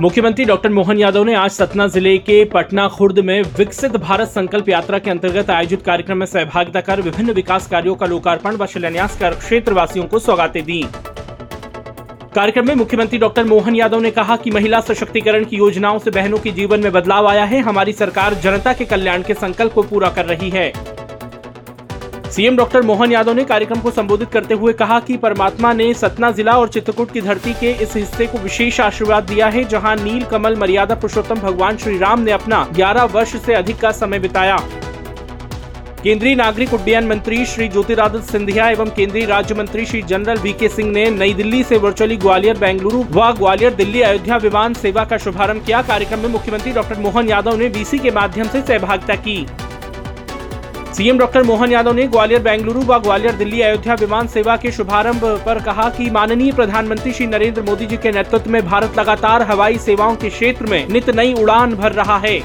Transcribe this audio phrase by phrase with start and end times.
[0.00, 4.68] मुख्यमंत्री डॉक्टर मोहन यादव ने आज सतना ज़िले के पटना खुर्द में विकसित भारत संकल्प
[4.68, 9.18] यात्रा के अंतर्गत आयोजित कार्यक्रम में सहभागिता कर विभिन्न विकास कार्यों का लोकार्पण व शिलान्यास
[9.20, 10.80] कर क्षेत्रवासियों को सौगातें दी।
[12.34, 16.38] कार्यक्रम में मुख्यमंत्री डॉक्टर मोहन यादव ने कहा कि महिला सशक्तिकरण की योजनाओं से बहनों
[16.38, 20.08] के जीवन में बदलाव आया है। हमारी सरकार जनता के कल्याण के संकल्प को पूरा
[20.10, 20.72] कर रही है।
[22.28, 26.30] सीएम डॉक्टर मोहन यादव ने कार्यक्रम को संबोधित करते हुए कहा कि परमात्मा ने सतना
[26.30, 30.24] जिला और चित्रकूट की धरती के इस हिस्से को विशेष आशीर्वाद दिया है, जहाँ नील
[30.24, 34.56] कमल मर्यादा पुरुषोत्तम भगवान श्री राम ने अपना 11 वर्ष से अधिक का समय बिताया।
[36.02, 40.90] केंद्रीय नागरिक उड्डयन मंत्री श्री ज्योतिरादित्य सिंधिया एवं केंद्रीय राज्य मंत्री श्री जनरल वीके सिंह
[40.90, 45.64] ने नई दिल्ली से वर्चुअली ग्वालियर, बेंगलुरु व ग्वालियर दिल्ली अयोध्या विमान सेवा का शुभारंभ
[45.66, 49.46] किया। कार्यक्रम में मुख्यमंत्री डॉक्टर मोहन यादव ने बीसी के माध्यम से सहभागिता की।
[50.98, 55.24] सीएम डॉक्टर मोहन यादव ने ग्वालियर बेंगलुरु व ग्वालियर दिल्ली अयोध्या विमान सेवा के शुभारंभ
[55.46, 59.78] पर कहा कि माननीय प्रधानमंत्री श्री नरेंद्र मोदी जी के नेतृत्व में भारत लगातार हवाई
[59.78, 62.40] सेवाओं के क्षेत्र में नित नई उड़ान भर रहा है।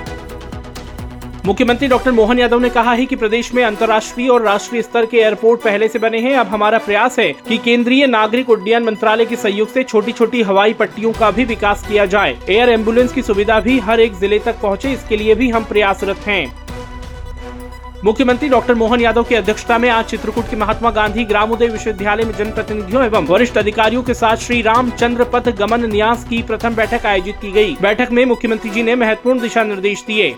[1.46, 5.18] मुख्यमंत्री डॉक्टर मोहन यादव ने कहा है कि प्रदेश में अंतर्राष्ट्रीय और राष्ट्रीय स्तर के
[5.18, 9.36] एयरपोर्ट पहले से बने हैं। अब हमारा प्रयास है कि केंद्रीय नागरिक उड्डयन मंत्रालय के
[9.36, 13.60] सहयोग से छोटी छोटी हवाई पट्टियों का भी विकास किया जाए। एयर एंबुलेंस की सुविधा
[13.60, 16.63] भी हर एक ज़िले तक पहुँचे, इसके लिए भी हम प्रयासरत हैं।
[18.06, 22.34] मुख्यमंत्री डॉक्टर मोहन यादव की अध्यक्षता में आज चित्रकूट के महात्मा गांधी ग्रामोदय विश्वविद्यालय में
[22.34, 27.36] जनप्रतिनिधियों एवं वरिष्ठ अधिकारियों के साथ श्री रामचंद्र पथ गमन न्यास की प्रथम बैठक आयोजित
[27.42, 30.36] की गई। बैठक में मुख्यमंत्री जी ने महत्वपूर्ण दिशा निर्देश दिए।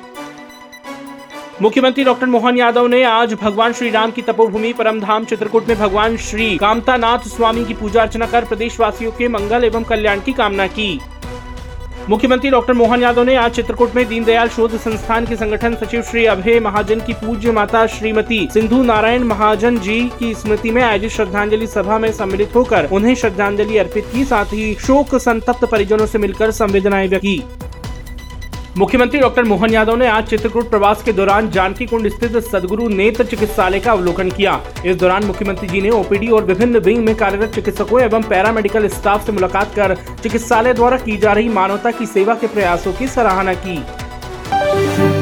[1.61, 5.77] मुख्यमंत्री डॉक्टर मोहन यादव ने आज भगवान श्री राम की तपोभूमि परम धाम चित्रकूट में
[5.77, 10.67] भगवान श्री कामतानाथ स्वामी की पूजा अर्चना कर प्रदेशवासियों के मंगल एवं कल्याण की कामना
[10.67, 10.99] की।
[12.09, 16.25] मुख्यमंत्री डॉक्टर मोहन यादव ने आज चित्रकूट में दीनदयाल शोध संस्थान के संगठन सचिव श्री
[16.25, 21.67] अभय महाजन की पूज्य माता श्रीमती सिंधु नारायण महाजन जी की स्मृति में आयोजित श्रद्धांजलि
[21.67, 26.51] सभा में सम्मिलित होकर उन्हें श्रद्धांजलि अर्पित की, साथ ही शोक संतप्त परिजनों से मिलकर
[26.51, 27.43] संवेदनाएँ व्यक्त की।
[28.77, 33.25] मुख्यमंत्री डॉक्टर मोहन यादव ने आज चित्रकूट प्रवास के दौरान जानकी कुंड स्थित सदगुरु नेत्र
[33.25, 37.53] चिकित्सालय का अवलोकन किया। इस दौरान मुख्यमंत्री जी ने ओपीडी और विभिन्न विंग में कार्यरत
[37.55, 42.35] चिकित्सकों एवं पैरामेडिकल स्टाफ से मुलाकात कर चिकित्सालय द्वारा की जा रही मानवता की सेवा
[42.35, 45.14] के प्रयासों की सराहना की।